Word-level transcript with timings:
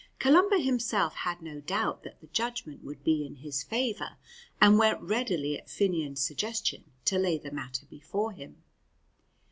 Columba 0.17 0.57
himself 0.57 1.13
had 1.13 1.43
no 1.43 1.59
doubt 1.61 2.01
that 2.01 2.19
the 2.21 2.25
judgment 2.25 2.83
would 2.83 3.03
be 3.03 3.23
in 3.23 3.35
his 3.35 3.61
favour, 3.61 4.17
and 4.59 4.79
went 4.79 4.99
readily 4.99 5.55
at 5.59 5.69
Finnian's 5.69 6.21
suggestion 6.25 6.85
to 7.05 7.19
lay 7.19 7.37
the 7.37 7.51
matter 7.51 7.85
before 7.85 8.31
him. 8.31 8.63